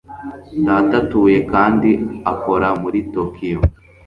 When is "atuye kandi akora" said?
1.03-2.67